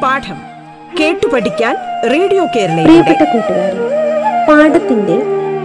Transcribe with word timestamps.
പാഠം 0.00 0.38
കേട്ടു 0.98 1.26
പഠിക്കാൻ 1.32 1.76
റേഡിയോ 2.04 2.44
പ്രിയപ്പെട്ട 2.44 3.22
കൂട്ടുകാരെ 3.24 3.86
പാഠത്തിന്റെ 4.48 5.16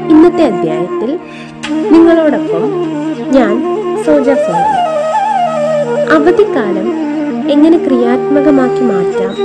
ഇന്നത്തെ 0.10 0.44
അധ്യായത്തിൽ 0.46 1.20
നിങ്ങളോടൊപ്പം 1.92 2.64
ഞാൻ 3.32 3.54
സോജ 4.06 4.24
സോന 4.24 4.64
അവധിക്കാലം 6.12 6.88
എങ്ങനെ 7.52 7.78
ക്രിയാത്മകമാക്കി 7.78 8.82
മാറ്റാം 8.82 9.36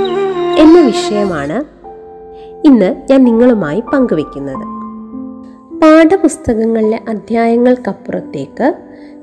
എന്ന 0.59 0.79
വിഷയമാണ് 0.79 1.65
ഇന്ന് 2.63 2.95
ഞാൻ 3.11 3.23
നിങ്ങളുമായി 3.23 3.81
പങ്കുവെക്കുന്നത് 3.81 4.76
പാഠപുസ്തകങ്ങളിലെ 5.83 6.99
അധ്യായങ്ങൾക്കപ്പുറത്തേക്ക് 7.09 8.73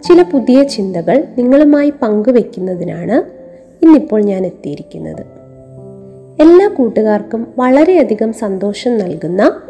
ചില 0.02 0.22
പുതിയ 0.22 0.62
ചിന്തകൾ 0.62 1.24
നിങ്ങളുമായി 1.38 1.92
പങ്കുവെക്കുന്നതിനാണ് 2.02 3.22
ഇന്നിപ്പോൾ 3.84 4.22
ഞാൻ 4.22 4.46
എത്തിയിരിക്കുന്നത്. 4.46 5.26
എല്ലാ 6.42 6.68
കൂട്ടുകാർക്കും 6.68 7.46
വളരെയധികം 7.58 8.32
സന്തോഷം 8.32 8.98
നൽകുന്ന 8.98 9.60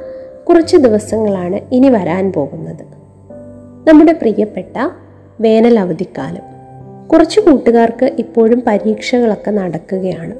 കുറച്ച് 0.48 0.76
ദിവസങ്ങളാണ് 0.76 1.60
ഇനി 1.72 1.88
വരാൻ 1.88 2.32
പോകുന്നത്. 2.32 2.84
നമ്മുടെ 3.88 4.12
പ്രിയപ്പെട്ട 4.12 4.90
വേനൽ 5.40 5.78
അവധിക്കാലം. 5.78 6.42
കുറച്ച് 7.08 7.40
കൂട്ടുകാർക്ക് 7.40 8.12
ഇപ്പോഴും 8.18 8.62
പരീക്ഷകളൊക്കെ 8.66 9.50
നടക്കുകയാണ്. 9.50 10.34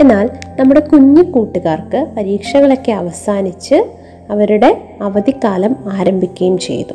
എന്നാൽ 0.00 0.30
നമ്മുടെ 0.60 0.80
കുഞ്ഞു 0.80 1.22
കൂട്ടുകാർക്ക് 1.22 2.06
പരീക്ഷകളൊക്കെ 2.16 2.92
അവസാനിച്ച് 2.92 4.05
അവരുടെ 4.30 4.88
അവധിക്കാലം 5.00 5.76
ആരംഭിക്കുകയും 5.92 6.58
ചെയ്തു. 6.58 6.94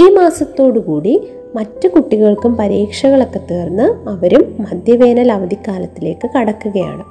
ഈ 0.00 0.14
മാസത്തോടുകൂടി 0.14 1.28
മറ്റു 1.54 1.88
കുട്ടികൾക്കും 1.88 2.56
പരീക്ഷകളൊക്കെ 2.56 3.40
തീർന്ന് 3.50 4.08
അവരും 4.08 4.56
മധ്യവേനൽ 4.60 5.32
അവധിക്കാലത്തിലേക്ക് 5.32 6.30
കടക്കുകയാണ്. 6.38 7.04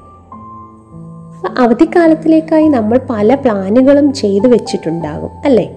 അവധിക്കാലത്തിലേക്കായി 1.59 2.67
നമ്മൾ 2.67 2.99
പല 3.09 3.35
പ്ലാനുകളും 3.35 4.13
ചെയ്തു 4.13 4.47
വെച്ചിട്ടുണ്ടാകും 4.47 5.29
അല്ലേ? 5.45 5.75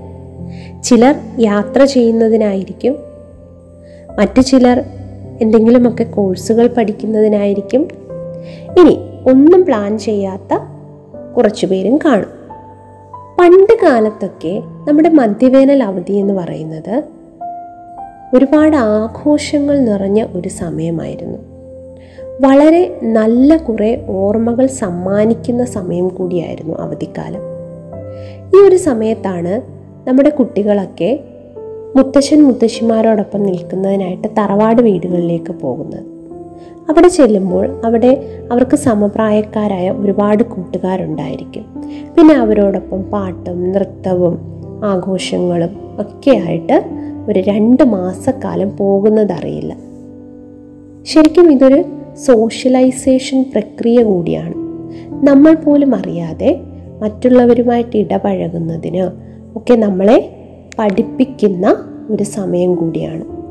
ചിലർ 0.84 1.14
യാത്ര 1.40 1.84
ചെയ്യുന്നതിനായിരിക്കും 1.84 2.96
മറ്റു 4.18 4.40
ചിലർ 4.40 4.84
എന്തെങ്കിലുമൊക്കെ 5.40 6.04
കോഴ്സുകൾ 6.04 6.66
പഠിക്കുന്നതിനായിരിക്കും. 6.66 7.88
ഇനി 8.78 8.98
ഒന്നും 9.30 9.64
പ്ലാൻ 9.64 9.98
ചെയ്യാത്ത 9.98 10.58
കുറച്ചു 11.36 11.66
പേരും 11.66 11.98
കാണും. 12.04 12.41
പണ്ട് 13.42 13.72
കാലത്തൊക്കെ 13.82 14.62
നമ്മുടെ 14.88 15.08
മധ്യവേനൽ 15.08 15.82
അവധി 15.82 16.12
എന്ന് 16.12 16.34
പറയുന്നത് 16.34 17.02
ഒരുപാട് 18.34 18.76
ആഘോഷങ്ങൾ 18.76 19.78
നിറഞ്ഞ 19.78 20.24
ഒരു 20.34 20.48
സമയമായിരുന്നു. 20.48 21.38
വളരെ 22.40 23.00
നല്ല 23.02 23.56
കുറേ 23.56 24.06
ഓർമ്മകൾ 24.08 24.66
സമ്മാനിക്കുന്ന 24.66 25.64
സമയം 25.64 26.08
കൂടിയായിരുന്നു 26.08 26.74
അവധിക്കാലം. 26.74 27.40
ഈ 28.56 28.68
ഒരു 28.68 28.76
സമയത്താണ് 28.76 29.62
നമ്മുടെ 30.08 30.28
കുട്ടികളൊക്കെ 30.28 31.20
മുത്തശ്ശൻ 31.96 32.44
മുത്തശ്ശിമാരോടൊപ്പം 32.44 33.42
നിൽക്കുന്നതിനായിട്ട് 33.42 34.28
തറവാട് 34.38 34.82
വീടുകളിലേക്ക് 34.82 35.52
പോകുന്നത്. 35.52 36.11
അവിടെ 36.88 37.08
ചെല്ലുമ്പോൾ 37.08 37.80
അവിടെ 37.84 38.40
അവർക്ക് 38.52 38.76
സമപ്രായക്കാരായ 38.76 39.90
ഒരുപാട് 39.90 40.42
കൂട്ടുകാരുണ്ടായിരിക്കും. 40.42 41.64
പിന്നെ 42.16 42.34
അവരോടൊപ്പം 42.34 43.02
പാട്ടും 43.02 43.72
നൃത്തവും 43.72 44.38
ആഘോഷങ്ങളും 44.84 45.68
ഒക്കെയായിട്ട് 45.98 46.84
ഒരു 47.28 47.40
രണ്ട് 47.40 47.82
മാസക്കാലം 47.82 48.76
പോകുന്നതറിയില്ല. 48.76 49.76
ശരിക്കും 51.02 51.52
ഇതൊരു 51.52 51.84
സോഷ്യലൈസേഷൻ 52.14 53.42
പ്രക്രിയ 53.52 54.02
കൂടിയാണ്. 54.02 54.54
നമ്മൾ 55.26 55.54
പോലും 55.54 55.94
അറിയാതെ 55.94 56.60
മറ്റുള്ളവരുമായിട്ട് 57.02 57.96
ഇടപഴകുന്നതിന് 57.96 59.10
ഒക്കെ 59.58 59.74
നമ്മളെ 59.74 60.36
പഠിപ്പിക്കുന്ന 60.78 61.76
ഒരു 62.10 62.22
സമയം 62.22 62.74
കൂടിയാണ്. 62.74 63.41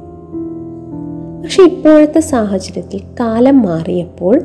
പക്ഷെ 1.44 1.64
ഇപ്പോഴത്തെ 1.64 2.20
സാഹചര്യത്തിൽ 2.20 3.02
കാലം 3.20 3.62
മാറിയപ്പോൾ 3.62 4.42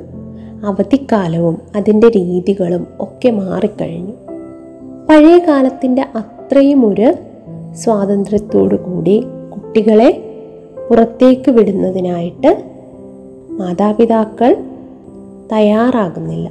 അവധിക്കാലവും 0.67 1.59
അതിന്റെ 1.77 2.09
രീതികളും 2.09 2.87
ഒക്കെ 3.01 3.31
മാറിക്കഴിഞ്ഞു. 3.31 4.13
പഴയ 5.09 5.39
കാലത്തിന്റെ 5.39 6.03
അത്രയും 6.03 6.87
ഒരു 6.87 7.13
സ്വാതന്ത്ര്യത്തോടു 7.75 8.75
കൂടി 8.75 9.25
കുട്ടികളെ 9.55 10.23
പുറത്തേക്ക് 10.91 11.51
വിടുന്നതിനായിട്ട് 11.51 12.65
മാതാപിതാക്കൾ 13.51 14.57
തയ്യാറാകുന്നില്ല. 15.53 16.51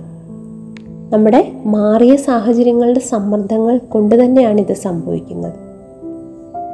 നമ്മുടെ 1.14 1.52
മാറിയ 1.66 2.16
സാഹചര്യങ്ങളുടെ 2.16 3.00
സമ്മർദ്ദങ്ങൾ 3.00 3.78
കൊണ്ട് 3.78 4.24
തന്നെയാണ് 4.24 4.62
ഇത് 4.62 4.74
സംഭവിക്കുന്നത്. 4.74 5.54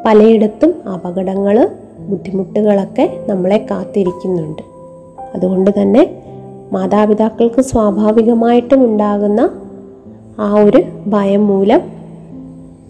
പലയിടത്തും 0.06 0.90
അപകടങ്ങൾ 0.94 1.70
ബുദ്ധിമുട്ടുകളൊക്കെ 2.10 3.18
നമ്മളെ 3.28 3.68
കാത്തിരിക്കുന്നുണ്ട്. 3.72 4.62
അതുകൊണ്ട് 5.36 5.72
തന്നെ 5.82 6.24
മാതാപിതാക്കൾക്ക് 6.72 7.62
സ്വാഭാവികമായിട്ടും 7.62 8.86
ഉണ്ടാകുന്ന 8.86 9.50
ആ 10.40 10.54
ഒരു 10.54 10.84
ഭയം 11.08 11.48
മൂലം 11.48 11.82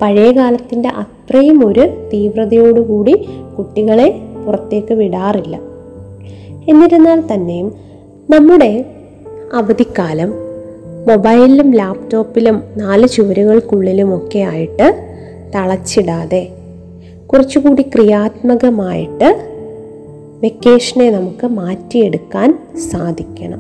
പഴയ 0.02 0.32
കാലത്തിന്റെ 0.32 0.90
അത്രയും 0.90 1.68
ഒരു 1.68 2.10
തീവ്രതയോടുകൂടി 2.14 3.28
കുട്ടികളെ 3.58 4.22
പുറത്തേക്ക് 4.46 4.94
വിടാറില്ല. 4.94 5.56
എന്നിരുന്നാൽ 6.70 7.24
തന്നെയും 7.34 7.74
നമ്മുടെ 8.30 8.86
അവധിക്കാലം 9.54 10.34
മൊബൈലിലും 11.08 11.72
ലാപ്ടോപ്പിലും 11.72 12.64
നാല് 12.78 13.08
ചുവരുകൾക്കുള്ളിലുമൊക്കെ 13.08 14.40
ആയിട്ട് 14.40 15.08
തളച്ചിടാതെ 15.56 16.50
കുറച്ചുകൂടി 17.34 17.82
ക്രിയാത്മകമായിട്ട് 17.82 19.48
വെക്കേഷനെ 20.44 21.10
നമുക്ക് 21.12 21.48
മാറ്റിയെടുക്കാൻ 21.48 22.60
സാധിക്കണം. 22.92 23.60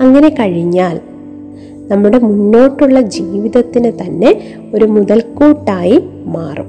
അങ്ങനെ 0.00 0.28
കഴിഞ്ഞാൽ 0.28 1.00
നമ്മുടെ 1.88 2.18
മുന്നോട്ടുള്ള 2.18 3.00
ജീവിതത്തിന് 3.00 3.92
തന്നെ 4.00 4.54
ഒരു 4.74 4.84
മുതൽക്കൂട്ടായി 4.84 6.04
മാറും. 6.24 6.66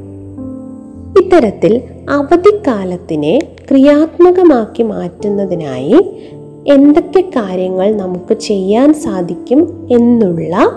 ഇത്തരത്തിൽ 1.19 1.81
അവധിക്കാലത്തിനെ 2.09 3.39
ക്രിയാത്മകമാക്കി 3.69 4.83
മാറ്റുന്നതിനായി 4.83 6.15
എന്തൊക്കെ 6.67 7.21
കാര്യങ്ങൾ 7.21 7.95
നമുക്ക് 7.95 8.33
ചെയ്യാൻ 8.33 8.93
സാധിക്കും 8.93 9.87
എന്നുള്ള 9.91 10.71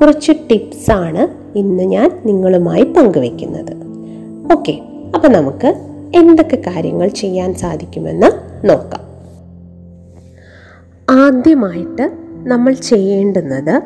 കുറച്ച് 0.00 0.32
ടിപ്സാണ് 0.50 1.28
ഇന്ന് 1.58 1.82
ഞാൻ 1.82 2.22
നിങ്ങളുമായി 2.26 2.82
പങ്കുവെക്കുന്നത്. 2.82 3.91
ഓക്കെ 4.50 4.82
അപ്പം 5.14 5.32
നമുക്ക് 5.32 5.66
എന്തൊക്കെ 6.14 6.56
കാര്യങ്ങൾ 6.56 7.08
ചെയ്യാൻ 7.08 7.54
സാധിക്കുമെന്ന് 7.54 8.26
നോക്കാം. 8.68 9.02
ആദ്യമായിട്ട് 11.10 12.12
നമ്മൾ 12.46 12.72
ചെയ്യേണ്ടുന്നത് 12.72 13.82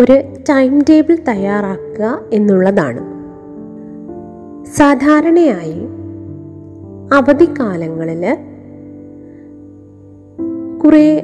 ഒരു 0.00 0.22
ടൈം 0.50 0.82
ടേബിൾ 0.90 1.18
തയ്യാറാക്കുക 1.28 2.20
എന്നുള്ളതാണ്. 2.32 3.12
സാധാരണയായി 4.66 5.80
അവധിക്കാലങ്ങളിൽ 7.14 8.36
കുറേ 10.84 11.22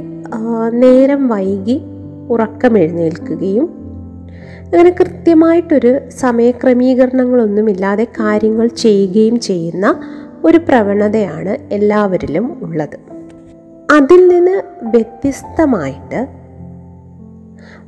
നേരം 0.70 1.28
വൈകി 1.28 1.80
ഉറക്കമെഴുന്നേൽക്കുകയും 2.30 3.77
അങ്ങനെ 4.74 4.90
കൃത്യമായിട്ടൊരു 4.90 6.10
സമയക്രമീകരണങ്ങളൊന്നുമില്ലാതെ 6.18 8.04
കാര്യങ്ങൾ 8.04 8.66
ചെയ്യുകയും 8.66 9.40
ചെയ്യുന്ന 9.40 10.00
ഒരു 10.44 10.58
പ്രവണതയാണ് 10.58 11.74
എല്ലാവരിലും 11.74 12.58
ഉള്ളത്. 12.62 12.96
അതിൽ 13.96 14.28
നിന്ന് 14.28 14.62
വ്യത്യസ്തമായിട്ട് 14.82 16.26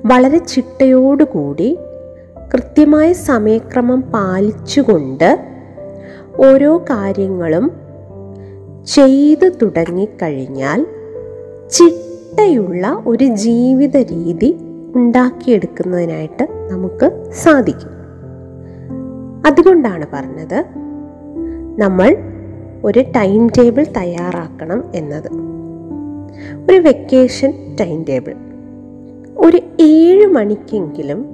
വളരെ 0.06 0.38
ചിട്ടയോടുകൂടി 0.38 1.78
കൃത്യമായ 2.54 3.12
സമയക്രമം 3.12 4.00
പാലിച്ചുകൊണ്ട് 4.00 5.40
ഓരോ 6.46 6.78
കാര്യങ്ങളും 6.78 7.72
ചെയ്തു 8.87 9.49
തുടങ്ങിക്കഴിഞ്ഞാൽ 9.62 10.87
ചിട്ടയുള്ള 11.70 13.02
ഒരു 13.06 13.25
ജീവിത 13.25 13.96
രീതി 13.96 14.56
ഉണ്ടാക്കിയെടുക്കുന്നതിനായിട്ട് 14.96 16.69
നമുക്ക് 16.70 17.31
സാധിക്കും. 17.32 17.90
അതുകൊണ്ടാണ് 19.46 20.06
പറഞ്ഞത് 20.12 20.64
നമ്മൾ 21.78 22.16
ഒരു 22.84 23.04
ടൈം 23.16 23.48
ടേബിൾ 23.48 23.87
തയ്യാറാക്കണം 23.96 24.84
എന്നത്. 24.94 25.28
ഒരു 26.70 26.76
വെക്കേഷൻ 26.76 27.76
ടൈം 27.81 28.04
ടേബിൾ. 28.08 28.34
ഒരു 29.38 29.60
ഏഴ് 29.81 30.26
മണിക്കെങ്കിലും 30.26 31.26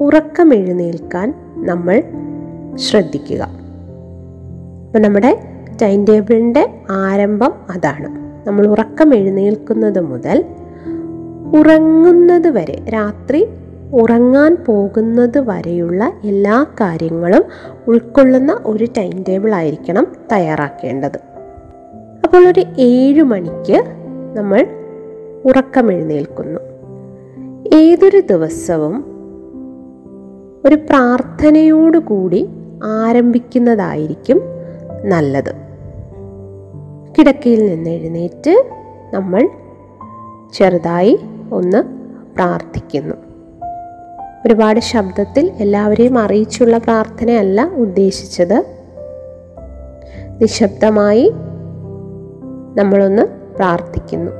ഉറക്കം 0.00 0.54
എഴുന്നേൽക്കാൻ 0.54 1.34
നമ്മൾ 1.56 2.02
ശ്രദ്ധിക്കുക. 2.74 3.42
അപ്പം 4.86 5.02
നമ്മുടെ 5.02 5.42
ടൈം 5.82 6.04
ടേബിളിന്റെ 6.04 6.70
ആരംഭം 6.90 7.52
അതാണ്. 7.70 8.22
നമ്മൾ 8.46 8.66
ഉറക്കം 8.66 9.14
എഴുന്നേൽക്കുന്നത് 9.14 10.00
മുതൽ 10.00 10.44
ഉറങ്ങുന്നത് 11.56 12.48
വരെ 12.48 12.82
രാത്രി 12.88 13.46
ഉറങ്ങാൻ 13.92 14.56
പോകുന്നത് 14.66 15.38
വരെയുള്ള 15.38 16.12
എല്ലാ 16.24 16.66
കാര്യങ്ങളും 16.80 17.44
ഉൾക്കൊള്ളുന്ന 17.88 18.60
ഒരു 18.66 18.86
ടൈം 18.98 19.24
ടേബിൾ 19.28 19.54
ആയിരിക്കണം 19.54 20.06
തയ്യാറാക്കേണ്ടത്. 20.32 21.18
അപ്പോൾ 22.24 22.48
ഒരു 22.48 22.64
ഏഴ് 22.78 23.22
മണിക്ക് 23.22 23.84
നമ്മൾ 24.36 24.66
ഉറക്കം 25.44 25.92
എഴുന്നേൽക്കുന്നു 25.92 26.60
ഏതൊരു 27.74 28.20
ദിവസവും 28.20 29.04
ഒരു 30.64 30.74
പ്രാർത്ഥനയോടുകൂടി 30.74 32.48
ആരംഭിക്കുന്നതായിരിക്കും 32.84 34.42
നല്ലത്. 35.04 35.52
കിടക്കയിൽ 37.18 37.66
നിന്ന് 37.66 37.90
എഴുന്നേറ്റ് 37.90 38.64
നമ്മൾ 39.14 39.48
ചെറുതായി 40.52 41.18
ഒന്ന് 41.52 41.82
പ്രാർത്ഥിക്കുന്നു. 42.34 43.14
ഒരുപാട് 44.46 44.80
ശബ്ദത്തിൽ 44.80 45.50
എല്ലാവരെയും 45.58 46.18
അറിയിച്ചുള്ള 46.18 46.78
പ്രാർത്ഥനയല്ല 46.78 47.64
ഉദ്ദേശിച്ചത്. 47.64 48.64
നിശബ്ദമായി 50.40 51.32
നമ്മളൊന്ന് 52.76 53.22
പ്രാർത്ഥിക്കുന്നു. 53.56 54.32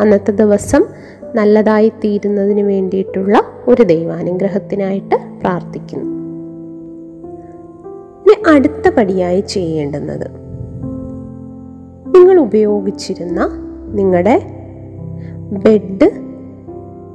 അന്നത്തെ 0.00 0.30
ദിവസം 0.30 0.84
നല്ലതായി 1.34 1.88
തീരുന്നതിന് 1.88 2.60
വേണ്ടിയിട്ടുള്ള 2.60 3.42
ഒരു 3.68 3.82
ദൈവാനുഗ്രഹത്തിനായിട്ട് 3.82 5.40
പ്രാർത്ഥിക്കുന്നു. 5.40 6.14
ഇനി 8.22 8.56
അടുത്ത 8.56 8.88
പടിയായി 8.88 9.40
ചെയ്യേണ്ടുന്നത്. 9.40 10.30
നിങ്ങൾ 12.14 12.40
ഉപയോഗിച്ചിരുന്ന 12.40 13.48
നിങ്ങളുടെ 13.94 14.53
ബെഡ് 15.52 16.10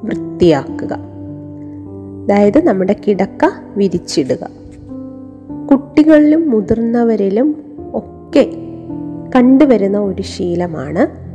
വൃത്തിയാക്കുക. 0.04 0.98
അതായത് 2.26 2.66
നമ്മുടെ 2.66 2.96
കിടക്ക 3.08 3.46
വിരിച്ചിടുക. 3.76 4.50
കുട്ടികളിലും 5.72 6.50
മുതിർന്നവരിലും 6.50 7.56
ഒക്കെ 7.94 8.52
കണ്ടുവരുന്ന 9.36 9.98
ഒരു 9.98 10.22
ശീലമാണ്. 10.22 11.30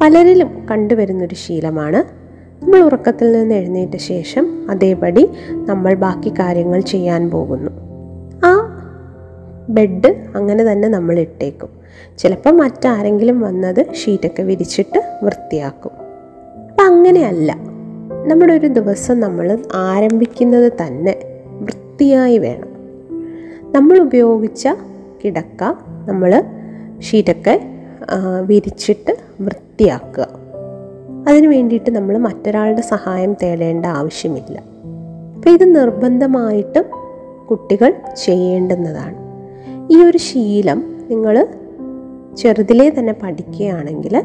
പലരിലും 0.00 0.66
കണ്ടുവരുന്നൊരു 0.70 1.34
ശീലമാണ്. 1.34 2.26
നമ്മൾ 2.64 2.80
ഉറക്കത്തിൽ 2.80 3.32
നിന്ന് 3.32 3.54
എഴുന്നേറ്റ 3.54 3.96
ശേഷം 3.96 4.70
അതേപടി 4.70 5.28
നമ്മൾ 5.52 5.94
ബാക്കി 5.94 6.28
കാര്യങ്ങൾ 6.28 6.80
ചെയ്യാൻ 6.80 7.30
പോകുന്നു. 7.30 7.70
ആ 8.44 8.80
ബെഡ് 9.68 10.26
അങ്ങനെ 10.34 10.64
തന്നെ 10.64 10.88
നമ്മൾ 10.88 11.18
ഇട്ടേക്കും. 11.18 11.68
ചിലപ്പോൾ 12.18 12.50
മറ്റാരെങ്കിലും 12.50 13.40
വന്നത് 13.40 13.94
ഷീറ്റൊക്കെ 13.94 14.42
വിരിച്ചിട്ട് 14.42 15.18
വൃത്തിയാക്കും. 15.22 16.05
അപ്പം 16.86 16.96
അങ്ങനെയല്ല 16.96 17.52
നമ്മുടെ 18.26 18.52
ഒരു 18.52 18.66
ദിവസം 18.66 19.20
നമ്മൾ 19.20 19.58
ആരംഭിക്കുന്നത് 19.74 20.72
തന്നെ 20.72 21.14
വൃത്തിയായി 21.60 22.38
വേണം. 22.38 22.68
നമ്മൾ 23.74 23.96
ഉപയോഗിച്ച 23.98 24.68
കിടക്ക 25.22 25.62
നമ്മൾ 26.08 26.42
ഷീറ്റൊക്കെ 27.00 27.54
വിരിച്ചിട്ട് 28.46 29.16
വൃത്തിയാക്കുക. 29.40 30.28
അതിനു 31.28 31.48
വേണ്ടിയിട്ട് 31.48 31.90
നമ്മൾ 31.90 32.18
മറ്റൊരാളുടെ 32.18 32.80
സഹായം 32.80 33.34
തേടേണ്ട 33.42 33.86
ആവശ്യമില്ല. 33.86 34.56
അപ്പം 35.36 35.50
ഇത് 35.52 35.66
നിർബന്ധമായിട്ടും 35.76 36.86
കുട്ടികൾ 37.50 37.92
ചെയ്യേണ്ടുന്നതാണ്. 38.24 39.18
ഈ 39.92 40.04
ഒരു 40.04 40.18
ശീലം 40.18 40.82
നിങ്ങൾ 41.10 41.46
ചെറുതിലേ 42.36 42.88
തന്നെ 42.98 43.16
പഠിക്കുകയാണെങ്കിൽ 43.22 44.16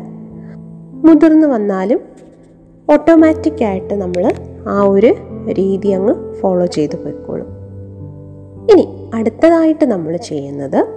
മുതിർന്നു 1.05 1.47
വന്നാലും 1.47 2.20
ഓട്ടോമാറ്റിക്കായിട്ട് 2.91 3.93
നമ്മൾ 3.93 4.33
ആ 4.67 4.81
ഒരു 4.81 5.15
രീതി 5.51 5.87
അങ്ങ് 5.87 6.33
ഫോളോ 6.33 6.65
ചെയ്തു 6.65 6.95
പോയിക്കോളും. 6.95 7.47
ഇനി 8.71 9.11
അടുത്തതായിട്ട് 9.13 9.85
നമ്മൾ 9.85 10.17
ചെയ്യുന്നത് 10.17 10.87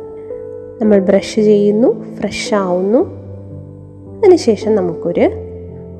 നമ്മൾ 0.83 0.99
ബ്രഷ് 0.99 1.35
ചെയ്യുന്നു 1.35 2.15
ഫ്രഷ് 2.15 2.55
ആവുന്നു. 2.55 2.99
അതിനുശേഷം 4.19 4.75
നമുക്കൊരു 4.75 5.31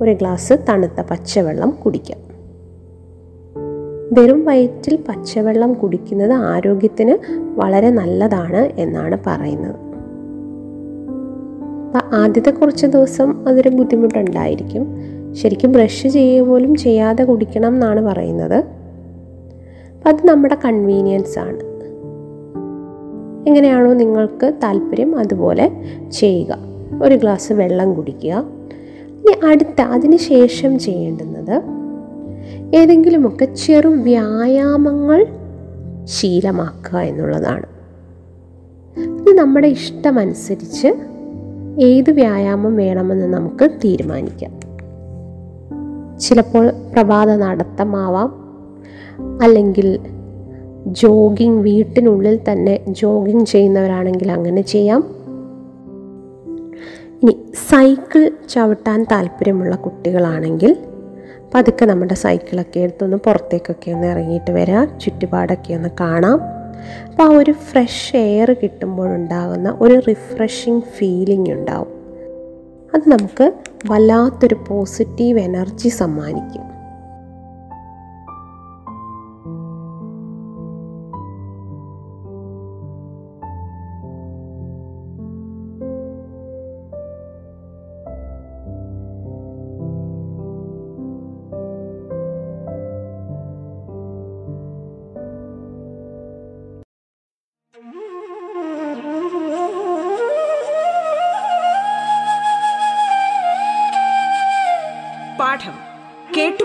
ഒരു 0.01 0.11
ഗ്ലാസ് 0.11 0.53
തണുത്ത 0.69 1.01
പച്ചവെള്ളം 1.11 1.71
കുടിക്കാം. 1.71 2.19
വെറും 4.13 4.45
വയറ്റിൽ 4.45 4.99
പച്ചവെള്ളം 5.09 5.75
കുടിക്കുന്നത് 5.75 6.33
ആരോഗ്യത്തിന് 6.33 7.19
വളരെ 7.57 7.91
നല്ലതാണ് 7.91 8.81
എന്നാണ് 8.81 9.19
പറയുന്നത്. 9.27 9.77
അപ്പം 11.87 12.19
ആദ്യത്തെ 12.19 12.51
കുറച്ച് 12.51 12.87
ദിവസം 12.87 13.49
അതൊരു 13.49 13.69
ബുദ്ധിമുട്ടുണ്ടായിരിക്കും. 13.69 14.97
ശരിക്കും 15.35 15.73
ബ്രഷ് 15.73 16.07
ചെയ്യുക 16.07 16.47
പോലും 16.47 16.75
ചെയ്യാതെ 16.75 17.25
കുടിക്കണം 17.25 17.75
എന്നാണ് 17.75 18.01
പറയുന്നത്. 18.01 18.65
അത് 20.07 20.27
നമ്മുടെ 20.27 20.57
കൺവീനിയൻസ് 20.65 21.39
ആണ്. 21.39 21.75
എങ്ങനെയാണോ 23.49 23.93
നിങ്ങൾക്ക് 23.93 24.53
താല്പര്യം 24.63 25.19
അതുപോലെ 25.19 25.71
ചെയ്യുക. 26.13 26.59
ഒരു 27.03 27.15
ഗ്ലാസ് 27.15 27.53
വെള്ളം 27.53 27.95
കുടിക്കുക. 27.95 28.45
ഇനി 29.09 29.47
അടുത്ത 29.47 29.81
അതിന് 29.81 30.17
ശേഷം 30.17 30.79
ചെയ്യേണ്ടുന്നത് 30.79 31.63
ഏതെങ്കിലുമൊക്കെ 32.77 33.45
ചെറു 33.45 33.89
വ്യായാമങ്ങൾ 33.89 35.27
ശീലമാക്കുക 36.05 36.99
എന്നുള്ളതാണ്. 36.99 37.67
ഇത് 38.99 39.37
നമ്മുടെ 39.37 39.69
ഇഷ്ടമനുസരിച്ച് 39.69 40.89
ഏത് 41.81 42.11
വ്യായാമം 42.11 42.77
വേണമെന്ന് 42.77 43.27
നമുക്ക് 43.27 43.71
തീരുമാനിക്കാം. 43.71 44.64
ചിലപ്പോൾ 46.25 46.71
പ്രഭാത 46.93 47.37
നടത്തമാവാം. 47.37 48.45
അല്ലെങ്കിൽ 49.43 49.99
ജോഗിങ് 50.87 51.63
വീട്ടിനുള്ളിൽ 51.63 52.41
തന്നെ 52.53 52.81
ജോഗിങ് 52.89 53.47
ചെയ്യുന്നവരാണെങ്കിൽ 53.47 54.33
അങ്ങനെ 54.33 54.63
ചെയ്യാം. 54.63 55.05
ഇനി 57.23 57.39
സൈക്കിൾ 57.55 58.31
ചവിട്ടാൻ 58.49 59.07
താല്പര്യമുള്ള 59.13 59.77
കുട്ടികളാണെങ്കിൽ 59.77 60.77
പതുക്കെ 61.55 61.85
നമ്മുടെ 61.85 62.15
സൈക്കിളൊക്കെ 62.15 62.81
എടുത്തൊന്ന് 62.81 63.17
പുറത്തേക്കൊക്കെ 63.17 63.91
ഒന്ന് 63.91 64.07
ഇറങ്ങിയിട്ട് 64.07 64.51
വരാം. 64.51 64.99
ചുറ്റുപാടൊക്കെ 65.01 65.75
ഒന്ന് 65.75 65.89
കാണാം. 66.01 66.41
അപ്പോൾ 67.11 67.23
ആ 67.23 67.39
ഒരു 67.39 67.53
ഫ്രഷ് 67.53 68.17
എയർ 68.17 68.57
കിട്ടുമ്പോഴുണ്ടാകുന്ന 68.63 69.79
ഒരു 69.81 70.03
റിഫ്രഷിങ് 70.09 70.81
ഫീലിംഗ് 70.81 71.51
ഉണ്ടാവും. 71.51 71.94
അത് 72.95 73.09
നമുക്ക് 73.09 73.53
വല്ലാത്തൊരു 73.87 74.57
പോസിറ്റീവ് 74.69 75.39
എനർജി 75.39 75.89
സമ്മാനിക്കും. 75.89 76.74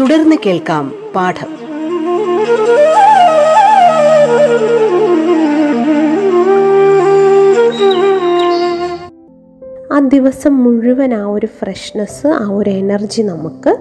തുടർന്ന് 0.00 0.36
കേൾക്കാം 0.46 0.92
പാഠം. 1.14 1.46
ആ 9.92 9.98
ദിവസം 9.98 10.64
മുഴുവൻ 10.64 11.14
ആ 11.14 11.24
ഒരു 11.24 11.46
ഫ്രഷ്നെസ് 11.46 12.26
ആ 12.26 12.50
ഒരു 12.50 12.70
എനർജി 12.70 13.22
നമുക്ക് 13.22 13.76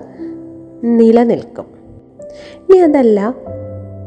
നിലനിൽക്കും. 0.84 1.66
ഇനി 2.58 2.78
അതല്ല 2.78 3.36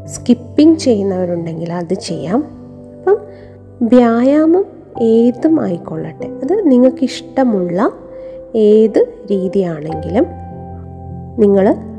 സ്കിപ്പിംഗ് 0.05 0.77
ചെയ്യുന്നവരുണ്ടെങ്കിൽ 0.77 1.73
അത് 1.73 1.93
ചെയ്യാം. 1.93 2.43
അപ്പം 2.99 3.17
വ്യായാമം 3.81 4.65
ഏതും 5.01 5.61
ആയിക്കൊള്ളട്ടെ. 5.61 6.25
അത് 6.25 6.71
നിങ്ങൾക്കിഷ്ടമുള്ള 6.71 7.91
ഏത് 8.55 9.05
രീതിയാണെങ്കിലും 9.31 10.25
നിങ്ങൾ 11.39 11.96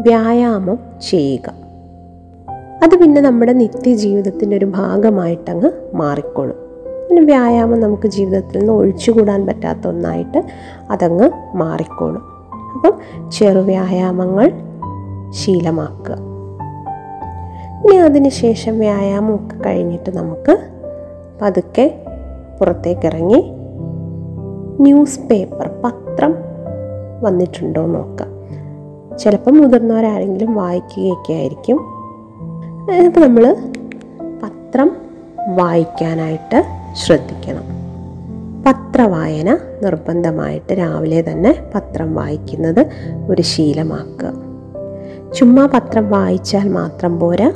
വ്യായാമം 0.00 0.78
ചെയ്യുക. 1.10 1.52
അത് 2.82 2.96
പിന്നെ 2.96 3.20
നമ്മുടെ 3.20 3.52
നിത്യജീവിതത്തിന്റെ 3.52 4.56
ഒരു 4.56 4.64
ഭാഗമായിട്ടങ്ങ് 4.64 5.70
മാറിക്കോളും. 5.94 6.56
പിന്നെ 7.08 7.22
വ്യായാമം 7.22 7.80
നമുക്ക് 7.80 8.08
ജീവിതത്തിൽ 8.08 8.58
നിന്ന് 8.58 8.72
ഒഴിച്ചുകൂടാൻ 8.72 9.46
പറ്റാത്ത 9.46 9.88
ഒന്നായിട്ട് 9.88 10.44
അതങ്ങ് 10.90 11.30
മാറിക്കോളും. 11.54 12.22
അപ്പം 12.74 12.92
ചെറു 13.30 13.58
വ്യായാമങ്ങൾ 13.58 14.52
ശീലമാക്കുക. 15.30 16.16
ഇനി 17.86 17.96
അതിന് 17.96 18.28
ശേഷം 18.28 18.78
വ്യായാമമൊക്കെ 18.78 19.56
കഴിഞ്ഞിട്ട് 19.66 20.16
നമുക്ക് 20.16 20.58
പതുക്കെ 21.42 22.04
പുറത്തേക്കിറങ്ങി 22.60 23.44
ന്യൂസ് 24.80 25.20
പേപ്പർ 25.20 25.70
പത്രം 25.84 26.34
വന്നിട്ടുണ്ടോ 27.22 27.86
നോക്കാം. 27.86 28.33
ചിലപ്പം 29.18 29.56
മുതിർന്നവരാരെങ്കിലും 29.56 30.54
വായിക്കുകയൊക്കെ 30.54 31.32
ആയിരിക്കും 31.32 31.76
അപ്പോൾ 33.06 33.20
നമ്മൾ 33.20 33.56
പത്രം 34.42 34.96
വായിക്കാനായിട്ട് 35.54 36.64
ശ്രദ്ധിക്കണം. 36.92 37.62
പത്രവായന 38.66 39.58
നിർബന്ധമായിട്ട് 39.82 40.78
രാവിലെ 40.78 41.24
തന്നെ 41.30 41.58
പത്രം 41.74 42.14
വായിക്കുന്നത് 42.14 42.86
ഒരു 43.30 43.42
ശീലമാക്കുക. 43.42 44.32
ചുമ്മാ 45.32 45.66
പത്രം 45.66 46.10
വായിച്ചാൽ 46.10 46.68
മാത്രം 46.68 47.20
പോരാ. 47.20 47.52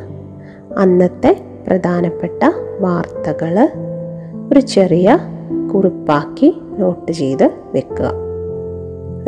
അന്നത്തെ 0.79 1.41
പ്രധാനപ്പെട്ട 1.67 2.51
വാർത്തകൾ 2.81 3.69
ഒരു 4.53 4.61
ചെറിയ 4.61 5.19
കുറിപ്പാക്കി 5.75 6.61
നോട്ട് 6.79 7.13
ചെയ്ത് 7.13 7.51
വെക്കുക. 7.75 8.11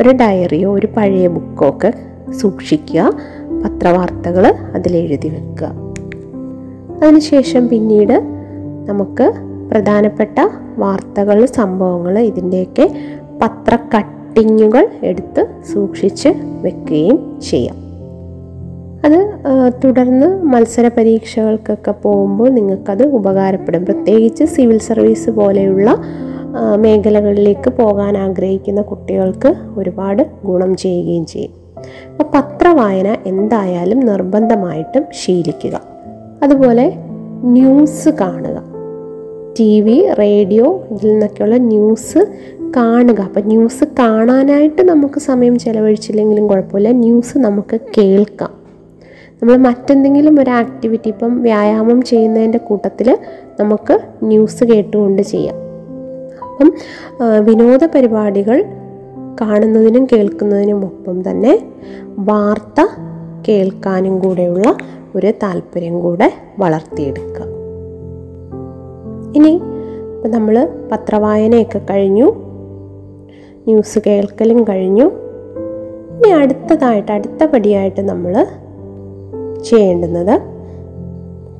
ഒരു 0.01 0.09
ഡയറിയോ 0.09 0.73
ഒരു 0.73 0.87
പഴയ 0.97 1.27
ബുക്കോ 1.27 1.69
ഒക്കെ 1.69 1.93
സൂക്ഷിക്കുക. 2.29 3.11
പത്രവാർത്തകൾ 3.63 4.53
അതിലെഴുതി 4.75 5.27
വെക്കുക. 5.27 5.71
അതിനുശേഷം 7.03 7.67
പിന്നീട് 7.67 8.21
നമുക്ക് 8.89 9.33
പ്രധാനപ്പെട്ട 9.71 10.49
വാർത്തകൾ 10.77 11.45
സംഭവങ്ങൾ 11.45 12.19
ഇതിന്റെയൊക്കെ 12.19 12.95
പത്ര 13.41 13.77
കട്ടിങ്ങുകൾ 13.97 14.89
എടുത്ത് 15.03 15.47
സൂക്ഷിച്ച് 15.73 16.29
വെക്കുകയും 16.61 17.39
ചെയ്യാം. 17.49 17.75
അത് 19.05 19.17
തുടർന്ന് 19.83 20.43
മത്സര 20.43 20.87
പരീക്ഷകൾക്കൊക്കെ 20.87 21.91
പോകുമ്പോൾ 21.91 22.49
നിങ്ങൾക്കത് 22.49 23.03
ഉപകാരപ്പെടും. 23.03 23.85
പ്രത്യേകിച്ച് 23.85 24.43
സിവിൽ 24.43 24.77
സർവീസ് 24.77 25.29
പോലെയുള്ള 25.29 25.97
മേഖലകളിലേക്ക് 26.75 27.69
പോകാൻ 27.69 28.17
ആഗ്രഹിക്കുന്ന 28.17 28.81
കുട്ടികൾക്ക് 28.81 29.55
ഒരുപാട് 29.77 30.29
ഗുണം 30.45 30.75
ചെയ്യുകയും 30.75 31.25
ചെയ്യും. 31.25 31.60
അപ്പോൾ 32.09 32.23
പത്രവായന 32.23 33.17
എന്തായാലും 33.25 33.99
നിർബന്ധമായിട്ടും 33.99 35.03
ശീലിക്കുക. 35.13 35.81
അതുപോലെ 36.43 36.93
ന്യൂസ് 37.43 38.09
കാണുക. 38.09 38.63
ടി 39.59 39.81
വി 39.81 40.13
റേഡിയോ 40.19 40.83
ഇതിൽ 40.91 41.11
നിന്നൊക്കെയുള്ള 41.11 41.57
ന്യൂസ് 41.57 42.25
കാണുക. 42.75 43.21
അപ്പം 43.21 43.41
ന്യൂസ് 43.45 43.83
കാണാനായിട്ട് 43.99 44.81
നമുക്ക് 44.81 45.19
സമയം 45.19 45.59
ചിലവഴിച്ചില്ലെങ്കിലും 45.59 46.47
കുഴപ്പമില്ല. 46.47 46.91
ന്യൂസ് 46.91 47.37
നമുക്ക് 47.37 47.79
കേൾക്കാം. 47.97 48.49
നമ്മൾ 49.41 49.57
മറ്റെന്തെങ്കിലും 49.57 50.39
ഒരു 50.39 50.49
ആക്ടിവിറ്റി 50.49 51.07
ഇപ്പം 51.07 51.41
വ്യായാമം 51.41 52.01
ചെയ്യുന്നതിന്റെ 52.01 52.57
കൂട്ടത്തിൽ 52.57 53.17
നമുക്ക് 53.59 53.99
ന്യൂസ് 54.23 54.63
കേട്ടുകൊണ്ട് 54.63 55.21
ചെയ്യാം. 55.21 55.55
അപ്പം 56.51 56.73
വിനോദ 57.45 57.85
പരിപാടികൾ 57.85 58.65
കാണുന്നതിനും 59.41 60.05
കേൾക്കുന്നതിനും 60.05 60.85
ഒപ്പം 60.85 61.29
തന്നെ 61.29 61.73
വാർത്ത 62.17 62.87
കേൾക്കാനും 63.47 64.19
കൂടെയുള്ള 64.19 64.77
ഒരു 65.15 65.31
താല്പര്യം 65.31 65.99
കൂടെ 65.99 66.33
വളർത്തിയെടുക്കുക. 66.59 67.45
ഇനി 69.35 69.61
ഇപ്പം 70.15 70.31
നമ്മൾ 70.31 70.69
പത്രവായനയൊക്കെ 70.91 71.81
കഴിഞ്ഞു. 71.89 72.31
ന്യൂസ് 73.67 73.99
കേൾക്കലും 74.07 74.63
കഴിഞ്ഞു. 74.63 75.11
ഇനി 76.17 76.29
അടുത്തതായിട്ട് 76.29 77.11
അടുത്ത 77.11 77.43
പടിയായിട്ട് 77.43 78.01
നമ്മൾ 78.01 78.45
ചെയ്യേണ്ടുന്നത് 79.63 80.41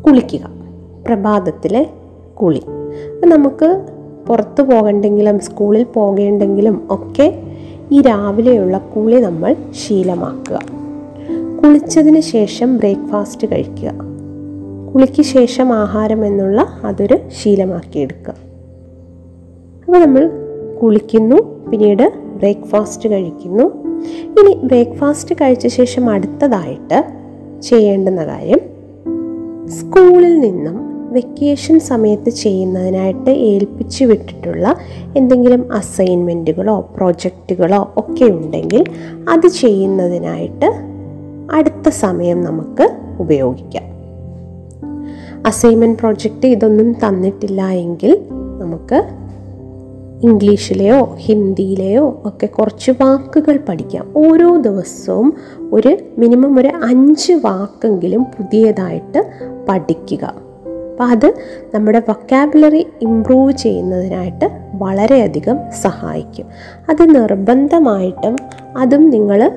കുളിക്കുക. 0.03 0.49
പ്രഭാതത്തിലെ 1.07 1.89
കുളി. 2.41 2.61
അപ്പം 3.15 3.29
നമുക്ക് 3.29 3.85
പുറത്തു 4.27 4.63
പോകണ്ടെങ്കിലും 4.63 5.39
സ്കൂളിൽ 5.39 5.83
പോകേണ്ടെങ്കിലും 5.83 6.87
ഒക്കെ 6.91 7.50
ഈ 7.91 8.01
രാവിലെയുള്ള 8.01 8.77
കുളി 8.77 9.21
നമ്മൾ 9.21 9.55
ശീലമാക്കുക. 9.71 10.59
കുളിച്ചതിന് 11.63 12.19
ശേഷം 12.19 12.77
ബ്രേക്ക്ഫാസ്റ്റ് 12.77 13.47
കഴിക്കുക. 13.47 13.93
കുളിക്ക് 14.93 15.21
ശേഷം 15.21 15.73
ആഹാരം 15.73 16.25
എന്നുള്ള 16.25 16.67
അതൊരു 16.83 17.19
ശീലമാക്കിയെടുക്കുക 17.41 18.35
അപ്പോൾ 19.85 19.99
നമ്മൾ 19.99 20.29
കുളിക്കുന്നു 20.81 21.69
പിന്നീട് 21.69 22.13
ബ്രേക്ക്ഫാസ്റ്റ് 22.37 23.09
കഴിക്കുന്നു. 23.09 23.63
ഇനി 24.39 24.59
ബ്രേക്ക്ഫാസ്റ്റ് 24.63 25.35
കഴിച്ച 25.35 25.67
ശേഷം 25.67 26.09
അടുത്തതായിട്ട് 26.09 27.03
ചെയ്യേണ്ടുന്ന 27.61 28.25
കാര്യം 28.25 28.59
സ്കൂളിൽ 29.69 30.39
നിന്നും 30.39 30.90
വെക്കേഷൻ 31.11 31.79
സമയത്ത് 31.79 32.29
ചെയ്യുന്നതിനായിട്ട് 32.29 33.29
ഏൽപ്പിച്ചു 33.29 34.05
വിട്ടിട്ടുള്ള 34.05 34.77
എന്തെങ്കിലും 35.17 35.73
അസൈൻമെന്റുകളോ 35.73 36.79
പ്രോജക്റ്റുകളോ 36.79 37.93
ഒക്കെ 37.97 38.25
ഉണ്ടെങ്കിൽ 38.25 38.83
അത് 39.29 39.47
ചെയ്യുന്നതിനായിട്ട് 39.47 40.71
അടുത്ത 41.51 41.89
സമയം 41.89 42.43
നമുക്ക് 42.43 42.89
ഉപയോഗിക്കാം. 43.19 43.83
അസൈൻമെന്റ് 45.47 45.99
പ്രോജക്റ്റ് 45.99 46.47
ഇതൊന്നും 46.47 46.93
തന്നിട്ടില്ല 46.93 47.69
എങ്കിൽ 47.69 48.21
നമുക്ക് 48.59 49.03
ഇംഗ്ലീഷിലെയോ 50.23 51.15
ഹിന്ദിയിലെയോ 51.15 52.21
ഒക്കെ 52.25 52.45
കുറച്ച് 52.45 52.91
വാക്കുകൾ 52.91 53.59
പഠിക്കാം. 53.69 54.11
ഓരോ 54.17 54.57
ദിവസവും 54.57 55.33
ഒരു 55.71 55.97
മിനിമം 56.17 56.59
ഒരു 56.59 56.67
അഞ്ച് 56.67 57.33
വാക്കെങ്കിലും 57.33 58.23
പുതിയതായിട്ട് 58.23 59.23
പഠിക്കുക. 59.69 60.50
അപ്പം 61.01 61.11
അത് 61.11 61.33
നമ്മുടെ 61.75 61.99
വൊക്കാബുലറി 61.99 62.87
ഇമ്പ്രൂവ് 63.01 63.51
ചെയ്യുന്നതിനായിട്ട് 63.51 64.49
വളരെയധികം 64.73 65.57
സഹായിക്കും. 65.81 66.45
അത് 66.89 67.15
നിർബന്ധമായിട്ടും 67.15 68.35
അതും 68.77 69.09
നിങ്ങൾ 69.09 69.51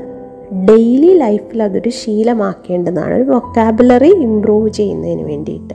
ഡെയിലി 0.52 1.18
ലൈഫിൽ 1.18 1.62
അതൊരു 1.62 1.88
ശീലമാക്കേണ്ടതാണ്. 1.88 3.14
ഒരു 3.14 3.22
വൊക്കാബുലറി 3.22 4.14
ഇമ്പ്രൂവ് 4.14 4.68
ചെയ്യുന്നതിന് 4.68 5.22
വേണ്ടിയിട്ട്. 5.22 5.74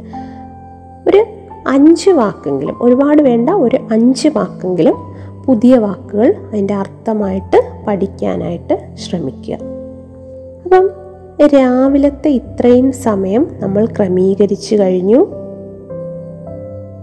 ഒരു 1.09 1.25
അഞ്ച് 1.67 2.09
വാക്കെങ്കിലും 2.09 2.77
ഒരുപാട് 2.81 3.21
വേണ്ട 3.21 3.49
ഒരു 3.49 3.79
അഞ്ച് 3.91 4.27
വാക്കെങ്കിലും 4.27 4.95
പുതിയ 5.45 5.77
വാക്കുകൾ 5.77 6.33
അതിന്റെ 6.51 6.73
അർത്ഥമായിട്ട് 6.73 7.85
പഠിക്കാനായിട്ട് 7.88 8.88
ശ്രമിക്കുക. 8.95 9.57
അപ്പം 10.65 10.89
രാവിലത്തെ 11.47 12.29
ഇത്രയും 12.29 12.91
സമയം 12.91 13.47
നമ്മൾ 13.59 13.85
ക്രമീകരിച്ചു 13.85 14.75
കഴിഞ്ഞു. 14.75 15.38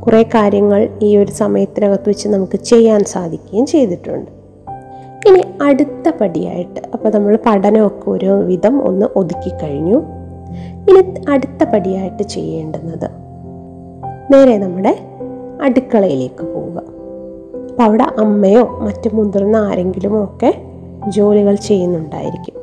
കുറേ 0.07 0.23
കാര്യങ്ങൾ 0.23 0.89
ഈ 1.03 1.17
ഒരു 1.17 1.33
സമയത്തിനകത്ത് 1.33 2.09
വെച്ച് 2.09 2.29
നമുക്ക് 2.29 2.57
ചെയ്യാൻ 2.57 3.05
സാധിക്കുകയും 3.05 3.67
ചെയ്തിട്ടുണ്ട്. 3.67 4.31
ഇനി 5.29 5.43
അടുത്ത 5.63 6.13
പടിയായിട്ട് 6.21 6.81
അപ്പോൾ 6.93 7.13
നമ്മൾ 7.13 7.39
പഠനമൊക്കെ 7.47 8.11
ഒരു 8.11 8.27
വിധം 8.27 8.89
ഒന്ന് 8.89 9.07
ഒതുക്കി 9.17 9.51
കഴിഞ്ഞു. 9.63 10.03
ഇനി 10.91 11.15
അടുത്ത 11.29 11.65
പടിയായിട്ട് 11.65 12.23
ചെയ്യേണ്ടുന്നത് 12.23 13.11
നേരെ 14.35 14.59
നമ്മുടെ 14.59 14.99
അടുക്കളയിലേക്ക് 15.63 16.45
പോവുക. 16.45 16.83
അപ്പം 17.71 17.85
അവിടെ 17.85 18.05
അമ്മയോ 18.19 18.65
മറ്റു 18.65 19.11
മുതിർന്ന 19.13 19.57
ആരെങ്കിലുമോ 19.57 20.25
ഒക്കെ 20.25 20.55
ജോലികൾ 21.09 21.55
ചെയ്യുന്നുണ്ടായിരിക്കും. 21.55 22.55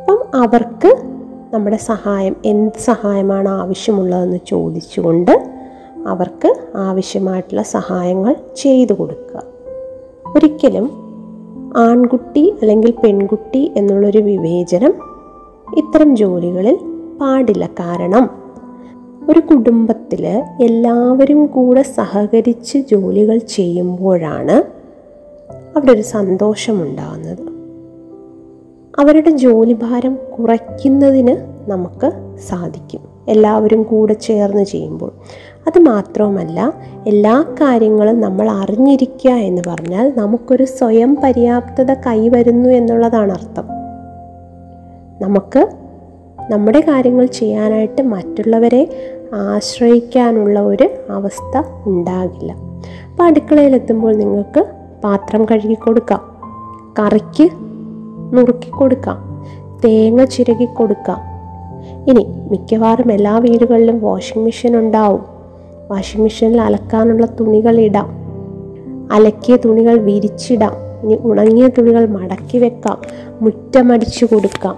അപ്പം 0.00 0.40
അവർക്ക് 0.42 0.96
നമ്മുടെ 1.54 1.76
സഹായം 1.76 2.36
എന്ത് 2.44 2.78
സഹായമാണ് 2.78 3.48
ആവശ്യമുള്ളതെന്ന് 3.48 4.36
ചോദിച്ചുകൊണ്ട് 4.48 5.53
അവർക്ക് 6.06 6.56
ആവശ്യമായിട്ടുള്ള 6.76 7.62
സഹായങ്ങൾ 7.62 8.36
ചെയ്തു 8.56 8.92
കൊടുക്കുക. 8.92 9.42
ഒരിക്കലും 10.36 10.90
ആൺകുട്ടി 11.76 12.54
അല്ലെങ്കിൽ 12.62 12.90
പെൺകുട്ടി 12.90 13.72
എന്നുള്ളൊരു 13.76 14.18
വിവേചനം 14.18 14.94
ഇത്തരം 15.76 16.16
ജോലികളിൽ 16.16 16.78
പാടില്ല. 17.20 17.66
കാരണം 17.66 18.30
ഒരു 19.30 19.40
കുടുംബത്തിൽ 19.40 20.26
എല്ലാവരും 20.62 21.46
കൂടെ 21.46 21.82
സഹകരിച്ച് 21.82 22.78
ജോലികൾ 22.78 23.38
ചെയ്യുമ്പോഴാണ് 23.38 24.56
അവിടെ 25.76 25.92
ഒരു 25.92 26.02
സന്തോഷമുണ്ടാകുന്നത് 26.02 27.54
അവരുടെ 28.98 29.30
ജോലിഭാരം 29.30 30.18
കുറയ്ക്കുന്നതിന് 30.38 31.36
നമുക്ക് 31.70 32.38
സാധിക്കും. 32.48 33.00
എല്ലാവരും 33.28 33.82
കൂടെ 33.82 34.12
ചേർന്ന് 34.12 34.64
ചെയ്യുമ്പോൾ. 34.64 35.12
അത് 35.66 35.78
മാത്രവുമല്ല 35.78 36.72
എല്ലാ 37.06 37.44
കാര്യങ്ങളും 37.52 38.20
നമ്മൾ 38.20 38.50
അറിഞ്ഞിരിക്കുക 38.50 39.30
എന്ന് 39.30 39.62
പറഞ്ഞാൽ 39.66 40.12
നമുക്കൊരു 40.16 40.64
സ്വയം 40.64 41.16
പര്യാപ്തത 41.24 41.94
കൈവരുന്നു 41.94 42.68
എന്നുള്ളതാണ് 42.68 43.32
അർത്ഥം. 43.32 43.66
നമുക്ക് 45.22 45.68
നമ്മുടെ 46.50 46.80
കാര്യങ്ങൾ 46.80 47.26
ചെയ്യാനായിട്ട് 47.26 48.02
മറ്റുള്ളവരെ 48.02 48.88
ആശ്രയിക്കാനുള്ള 49.34 50.60
ഒരു 50.60 50.88
അവസ്ഥ 51.10 51.62
ഉണ്ടാകില്ല. 51.86 52.52
അപ്പോൾ 53.10 53.24
അടുക്കളയിലെത്തുമ്പോൾ 53.24 54.14
നിങ്ങൾക്ക് 54.14 54.64
പാത്രം 55.04 55.44
കഴുകി 55.44 55.74
കൊടുക്കാം 55.74 56.20
കറിക്ക് 56.98 57.50
നുറുക്കി 58.34 58.70
കൊടുക്കാം 58.70 59.44
തേങ്ങ 59.84 60.24
ചിരകി 60.24 60.64
കൊടുക്കാം. 60.64 61.20
ഇനി 62.10 62.26
മിക്കവാറും 62.50 63.12
എല്ലാ 63.12 63.38
വീടുകളിലും 63.38 64.00
വാഷിംഗ് 64.00 64.44
മെഷീൻ 64.44 64.76
ഉണ്ടാവും. 64.76 65.33
വാഷിംഗ് 65.90 66.22
മെഷീനിൽ 66.22 66.60
അലക്കാനുള്ള 66.60 67.26
തുണികൾ 67.26 67.80
ഇടാം. 67.80 68.10
അലക്കിയ 69.12 69.56
തുണികൾ 69.56 69.98
വിരിച്ചിടാം. 69.98 70.72
ഇനി 71.02 71.18
ഉണങ്ങിയ 71.22 71.68
തുണികൾ 71.68 72.06
മടക്കി 72.06 72.58
വെക്കാം. 72.58 72.98
മുറ്റമടിച്ചു 73.40 74.24
കൊടുക്കാം. 74.24 74.76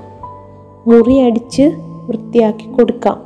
മുറി 0.86 1.18
അടിച്ച് 1.18 1.72
വൃത്തിയാക്കി 2.08 2.72
കൊടുക്കാം. 2.72 3.22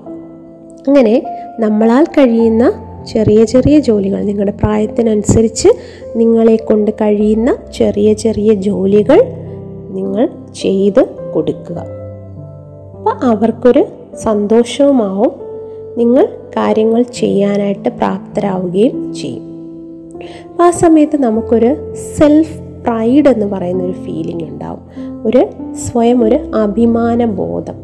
അങ്ങനെ 0.88 1.22
നമ്മളാൽ 1.60 2.04
കഴിയുന്ന 2.04 2.72
ചെറിയ 3.06 3.44
ചെറിയ 3.44 3.78
ജോലികൾ 3.78 4.22
നിങ്ങളുടെ 4.22 4.52
പ്രായത്തിനനുസരിച്ച് 4.52 5.68
നിങ്ങളെ 6.16 6.56
കൊണ്ട് 6.56 6.90
കഴിയുന്ന 6.90 7.56
ചെറിയ 7.74 8.12
ചെറിയ 8.12 8.54
ജോലികൾ 8.54 9.22
നിങ്ങൾ 9.90 10.28
ചെയ്ത് 10.54 11.06
കൊടുക്കുക. 11.34 11.84
അപ്പം 12.96 13.28
അവർക്കൊരു 13.28 13.86
സന്തോഷവുമാവും. 14.22 15.49
നിങ്ങൾ 15.96 16.28
കാര്യങ്ങൾ 16.56 17.02
ചെയ്യാനായിട്ട് 17.02 17.88
പ്രാപ്തരാവുകയും 17.88 19.14
ചെയ്യും. 19.14 19.50
ആ 20.62 20.70
സമയത്ത് 20.70 21.16
നമുക്കൊരു 21.16 21.94
സെൽഫ് 21.94 22.58
പ്രൈഡ് 22.58 23.28
എന്ന് 23.28 23.46
പറയുന്ന 23.46 23.84
ഒരു 23.84 23.92
ഫീലിംഗ് 23.92 24.44
ഉണ്ടാവും. 24.44 24.80
ഒരു 25.26 25.46
സ്വയം 25.74 26.24
ഒരു 26.24 26.34
അഭിമാന 26.34 27.24
ബോധം. 27.24 27.74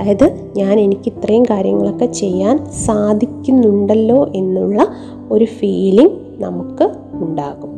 അതായത് 0.00 0.50
ഞാൻ 0.56 0.80
എനിക്ക് 0.80 1.08
ഇത്രയും 1.08 1.42
കാര്യങ്ങളൊക്കെ 1.42 2.06
ചെയ്യാൻ 2.06 2.66
സാധിക്കുന്നുണ്ടല്ലോ 2.86 4.32
എന്നുള്ള 4.34 4.88
ഒരു 5.30 5.44
ഫീലിംഗ് 5.44 6.12
നമുക്ക് 6.38 6.90
ഉണ്ടാകും. 7.12 7.77